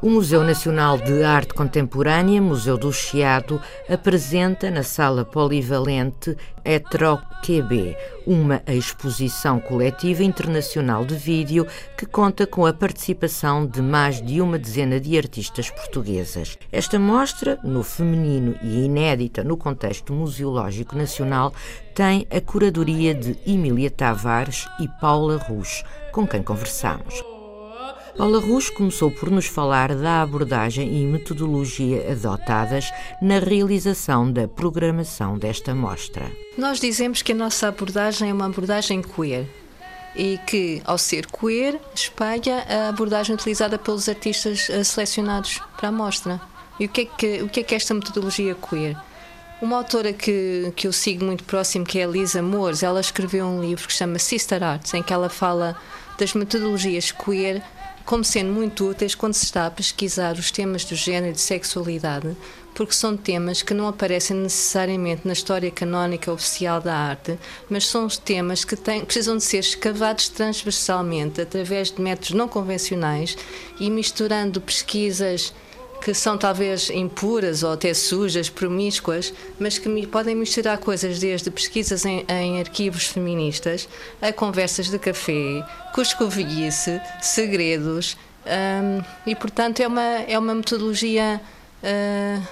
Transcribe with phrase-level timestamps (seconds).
[0.00, 8.62] O Museu Nacional de Arte Contemporânea, Museu do Chiado, apresenta na sala polivalente ETRO-QB, uma
[8.68, 11.66] exposição coletiva internacional de vídeo
[11.96, 16.56] que conta com a participação de mais de uma dezena de artistas portuguesas.
[16.70, 21.52] Esta mostra, no feminino e inédita no contexto museológico nacional,
[21.92, 27.37] tem a curadoria de Emília Tavares e Paula Rus, com quem conversamos.
[28.18, 32.90] Paula Rus começou por nos falar da abordagem e metodologia adotadas
[33.22, 36.28] na realização da programação desta mostra.
[36.58, 39.46] Nós dizemos que a nossa abordagem é uma abordagem queer
[40.16, 45.92] e que, ao ser queer, espalha a abordagem utilizada pelos artistas eh, selecionados para a
[45.92, 46.40] mostra.
[46.80, 48.96] E o que é que, o que, é, que esta metodologia queer?
[49.62, 53.46] Uma autora que, que eu sigo muito próximo, que é a Lisa Moores, ela escreveu
[53.46, 55.76] um livro que se chama Sister Arts, em que ela fala
[56.18, 57.62] das metodologias queer
[58.08, 61.42] como sendo muito úteis quando se está a pesquisar os temas do género e de
[61.42, 62.34] sexualidade,
[62.74, 68.08] porque são temas que não aparecem necessariamente na história canónica oficial da arte, mas são
[68.08, 73.36] temas que têm, precisam de ser escavados transversalmente através de métodos não convencionais
[73.78, 75.52] e misturando pesquisas
[76.00, 82.04] que são talvez impuras ou até sujas, promíscuas, mas que podem misturar coisas desde pesquisas
[82.04, 83.88] em, em arquivos feministas
[84.20, 91.40] a conversas de café, cuscovilhice, segredos, um, e portanto é uma, é uma metodologia
[91.82, 92.42] uh,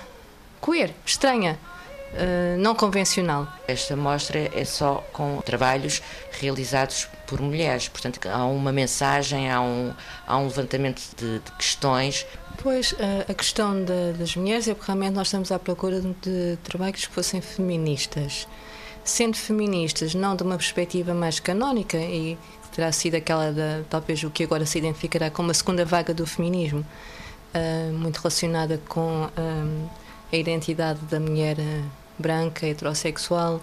[0.64, 1.58] queer, estranha.
[2.06, 3.46] Uh, não convencional.
[3.66, 6.00] Esta mostra é só com trabalhos
[6.40, 9.92] realizados por mulheres, portanto há uma mensagem, há um,
[10.26, 12.24] há um levantamento de, de questões
[12.62, 12.94] Pois,
[13.28, 13.84] a questão
[14.18, 18.48] das mulheres é porque realmente nós estamos à procura de trabalhos que fossem feministas.
[19.04, 22.36] Sendo feministas, não de uma perspectiva mais canónica, e
[22.76, 26.26] terá sido aquela, de, talvez o que agora se identificará como a segunda vaga do
[26.26, 26.84] feminismo,
[27.54, 29.90] uh, muito relacionada com uh,
[30.32, 31.84] a identidade da mulher uh,
[32.18, 33.62] branca, heterossexual,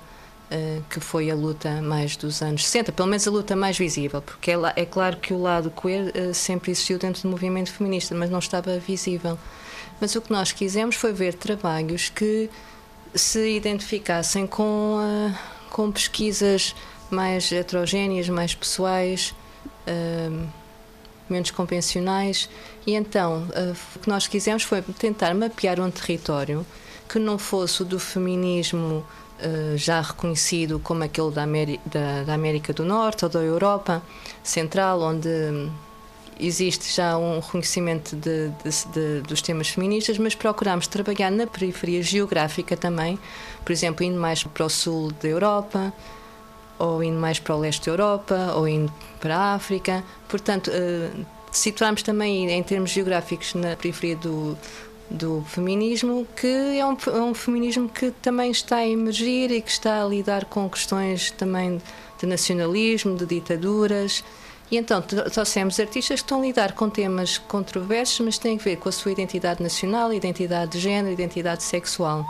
[0.90, 4.52] que foi a luta mais dos anos 60, pelo menos a luta mais visível, porque
[4.52, 8.30] é, é claro que o lado queer uh, sempre existiu dentro do movimento feminista, mas
[8.30, 9.38] não estava visível.
[10.00, 12.50] Mas o que nós quisemos foi ver trabalhos que
[13.16, 15.38] se identificassem com, uh,
[15.70, 16.76] com pesquisas
[17.10, 19.34] mais heterogéneas, mais pessoais,
[19.88, 20.48] uh,
[21.30, 22.50] menos convencionais.
[22.86, 23.48] E então,
[23.96, 26.66] o que nós quisemos foi tentar mapear um território
[27.08, 29.06] que não fosse o do feminismo
[29.40, 34.02] eh, já reconhecido como aquele da América, da, da América do Norte ou da Europa
[34.44, 35.30] Central, onde
[36.40, 42.02] existe já um reconhecimento de, de, de, dos temas feministas, mas procuramos trabalhar na periferia
[42.02, 43.20] geográfica também,
[43.64, 45.94] por exemplo, indo mais para o sul da Europa,
[46.80, 50.04] ou indo mais para o leste da Europa, ou indo para a África.
[50.28, 54.58] Portanto, uh, situamos também em termos geográficos na periferia do,
[55.14, 56.48] do feminismo, que
[56.80, 60.46] é um, é um, feminismo que também está a emergir e que está a lidar
[60.46, 61.80] com questões também
[62.20, 64.24] de nacionalismo, de ditaduras.
[64.72, 68.78] E então trouxemos artistas que estão a lidar com temas controversos, mas têm a ver
[68.78, 72.26] com a sua identidade nacional, identidade de género, identidade sexual.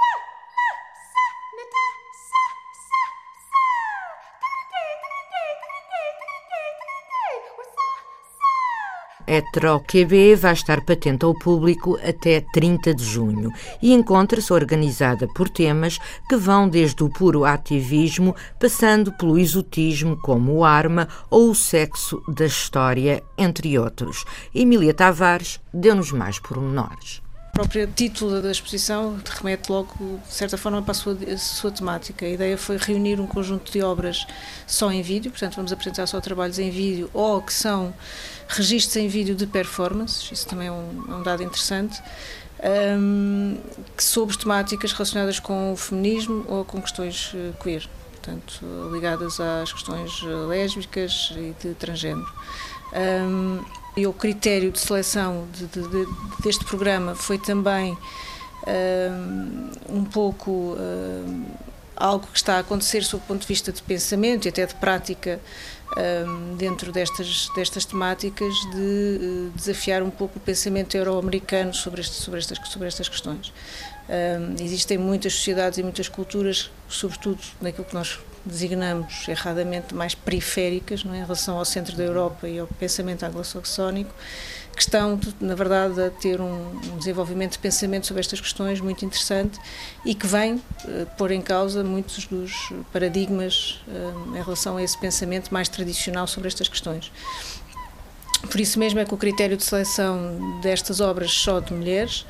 [9.33, 13.51] ETRO-QB vai estar patente ao público até 30 de junho
[13.81, 15.97] e encontra-se organizada por temas
[16.29, 22.45] que vão desde o puro ativismo, passando pelo exotismo como arma ou o sexo da
[22.45, 24.23] história, entre outros.
[24.53, 27.22] Emília Tavares deu-nos mais pormenores.
[27.53, 32.25] Próprio título da exposição remete logo, de certa forma, para a sua, a sua, temática.
[32.25, 34.25] A ideia foi reunir um conjunto de obras
[34.65, 37.93] só em vídeo, portanto, vamos apresentar só trabalhos em vídeo ou que são
[38.47, 42.01] registros em vídeo de performances, isso também é um, é um dado interessante,
[42.99, 43.59] um,
[43.99, 50.23] sobre temáticas relacionadas com o feminismo ou com questões eh, queer, portanto, ligadas às questões
[50.23, 52.33] eh, lésbicas e de transgênero.
[52.93, 56.07] Um, e o critério de seleção de, de, de,
[56.41, 57.97] deste programa foi também
[58.67, 61.45] um, um pouco um,
[61.95, 64.75] algo que está a acontecer sob o ponto de vista de pensamento e até de
[64.75, 65.39] prática
[65.97, 72.15] um, dentro destas, destas temáticas de uh, desafiar um pouco o pensamento euro-americano sobre, este,
[72.15, 73.53] sobre, estas, sobre estas questões.
[74.09, 81.03] Um, existem muitas sociedades e muitas culturas, sobretudo naquilo que nós designamos erradamente mais periféricas,
[81.03, 81.19] não é?
[81.19, 84.13] em relação ao centro da Europa e ao pensamento anglo-saxónico,
[84.75, 89.59] que estão, na verdade, a ter um, desenvolvimento de pensamento sobre estas questões muito interessante
[90.03, 90.61] e que vem uh,
[91.17, 96.47] pôr em causa muitos dos paradigmas uh, em relação a esse pensamento mais tradicional sobre
[96.47, 97.11] estas questões.
[98.49, 102.25] Por isso mesmo é que o critério de seleção destas obras só de mulheres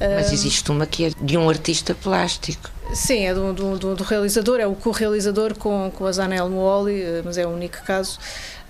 [0.00, 2.70] mas existe uma que é de um artista plástico.
[2.94, 7.00] Sim, é do, do, do, do realizador, é o co-realizador com, com a Zanel Mooli,
[7.00, 8.18] eh, mas é o único caso.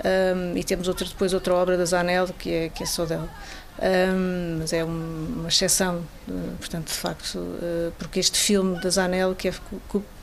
[0.05, 3.29] Um, e temos outra, depois outra obra da Zanel, que é, que é só dela.
[3.81, 9.35] Um, mas é uma exceção, eh, portanto, de facto, uh, porque este filme da Zanel,
[9.35, 9.55] que é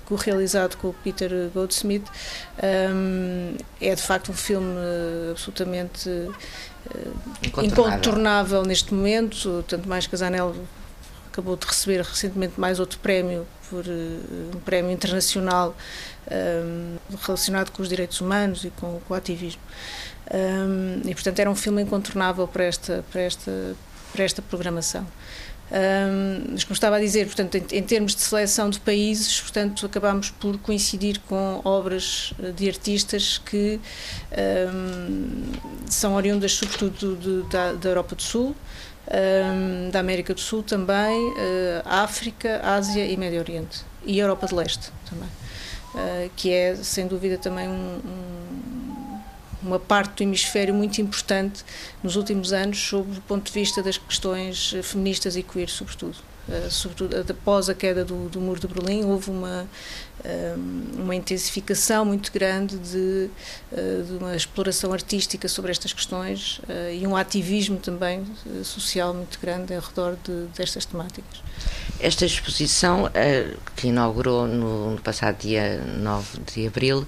[0.05, 2.07] co-realizado com o Peter Goldsmith,
[3.79, 4.75] é de facto um filme
[5.29, 6.09] absolutamente
[7.43, 7.63] incontornável.
[7.63, 10.55] incontornável neste momento, tanto mais que a Zanel
[11.39, 15.75] acabou de receber recentemente mais outro prémio, por uh, um prémio internacional
[16.29, 19.61] um, eh, relacionado com os direitos humanos e com, com o ativismo.
[20.31, 23.75] Um, e, portanto, era um filme incontornável para esta, para esta,
[24.11, 25.05] para esta programação.
[25.71, 29.85] Um, mas como estava a dizer, portanto, em, em, termos de seleção de países, portanto,
[29.85, 33.79] acabámos por coincidir com obras de artistas que
[34.73, 35.51] um,
[35.85, 38.55] são oriundas, sobretudo, de, da, da Europa do Sul,
[39.09, 43.81] um, da América do Sul também, uh, África, Ásia e Médio Oriente.
[44.05, 45.29] E Europa de Leste também.
[45.93, 47.99] Uh, que é, sem dúvida, também um,
[49.61, 51.63] uma parte do hemisfério muito importante
[52.03, 56.15] nos últimos anos, sob o ponto de vista das questões feministas e queer, sobretudo.
[56.47, 59.67] Uh, sobretudo após a queda do, do muro de Berlim, houve uma,
[60.97, 63.29] uma intensificação muito grande de,
[63.71, 69.13] eh, de, uma exploração artística sobre estas questões eh, e um ativismo também eh, social
[69.13, 71.41] muito grande ao redor de, destas temáticas.
[71.99, 73.09] Esta exposição,
[73.75, 77.05] que inaugurou no, passado dia 9 de abril,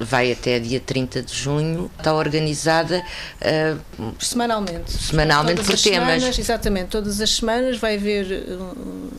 [0.00, 3.04] vai até dia 30 de junho, está organizada
[3.40, 4.90] uh, semanalmente.
[4.90, 5.80] Semanalmente por temas.
[5.80, 9.12] Semanas, exatamente, todas as semanas vai haver uh,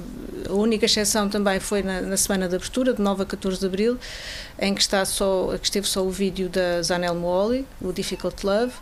[0.50, 3.66] a única exceção também foi na, na, semana de abertura, de 9 a 14 de
[3.66, 3.98] abril,
[4.60, 8.74] em que, está só, que esteve só o vídeo da Zanel Mooli, o Difficult Love.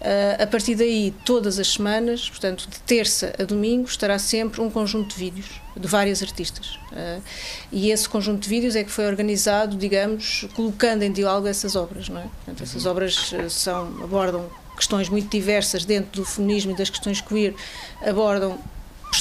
[0.00, 4.70] Uh, a partir daí, todas as semanas, portanto, de terça a domingo, estará sempre um
[4.70, 6.78] conjunto de vídeos de várias artistas.
[6.92, 7.22] Uh,
[7.70, 12.08] e esse conjunto de vídeos é que foi organizado, digamos, colocando em diálogo essas obras.
[12.08, 12.24] Não é?
[12.24, 12.90] Portanto, essas uhum.
[12.90, 17.54] obras ah, são, abordam questões muito diversas dentro do feminismo e das questões queer,
[18.02, 18.58] abordam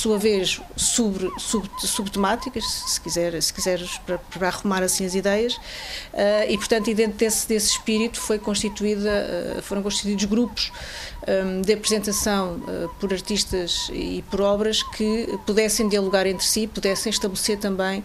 [0.06, 5.56] sua vez, sobre, sub, subtemáticas, se, quiser, se quiseres, para, para arrumar assim as ideias,
[5.56, 10.72] uh, e portanto, e dentro desse, desse espírito foi constituída, uh, foram constituídos grupos
[11.28, 17.10] um, de apresentação uh, por artistas e por obras que pudessem dialogar entre si, pudessem
[17.10, 18.04] estabelecer também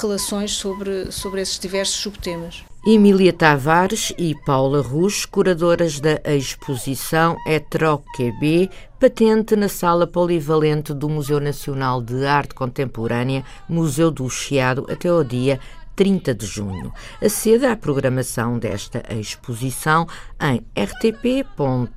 [0.00, 2.64] relações sobre, sobre esses diversos subtemas.
[2.86, 11.40] Emília Tavares e Paula Rus, curadoras da exposição ETROQB, patente na Sala Polivalente do Museu
[11.40, 15.58] Nacional de Arte Contemporânea, Museu do Chiado, até ao dia
[15.96, 16.92] 30 de junho.
[17.20, 20.06] Aceda à programação desta exposição
[20.38, 21.88] em rtp.pt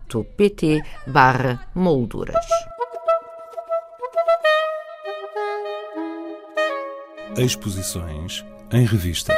[1.76, 2.46] molduras.
[7.36, 9.36] Exposições em revista.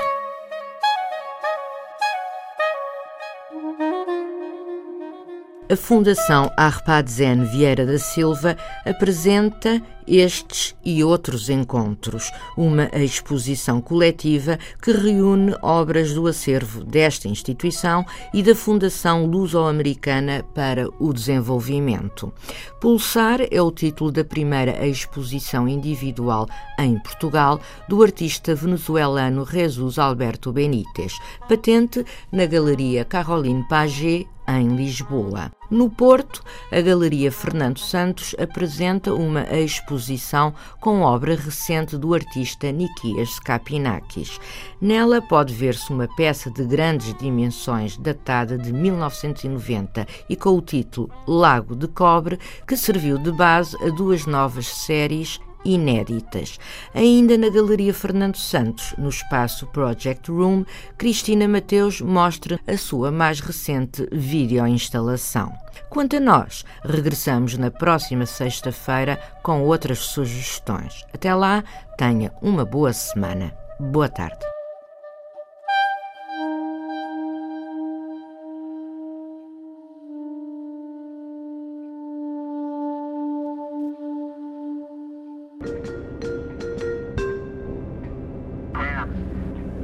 [5.67, 8.55] A Fundação Arpadzen Vieira da Silva
[8.85, 18.05] apresenta estes e outros encontros, uma exposição coletiva que reúne obras do acervo desta instituição
[18.33, 22.31] e da Fundação Luso-Americana para o Desenvolvimento.
[22.79, 26.47] Pulsar é o título da primeira exposição individual
[26.79, 27.59] em Portugal
[27.89, 35.51] do artista venezuelano Jesus Alberto Benítez, patente na Galeria Caroline Paget em Lisboa.
[35.69, 43.29] No Porto, a Galeria Fernando Santos apresenta uma exposição com obra recente do artista Nikias
[43.29, 44.39] Skapinakis.
[44.79, 51.09] Nela pode ver-se uma peça de grandes dimensões datada de 1990 e com o título
[51.27, 56.59] Lago de Cobre, que serviu de base a duas novas séries inéditas.
[56.93, 60.63] Ainda na Galeria Fernando Santos, no espaço Project Room,
[60.97, 65.51] Cristina Mateus mostra a sua mais recente videoinstalação.
[65.89, 71.05] Quanto a nós, regressamos na próxima sexta-feira com outras sugestões.
[71.13, 71.63] Até lá,
[71.97, 73.53] tenha uma boa semana.
[73.79, 74.54] Boa tarde.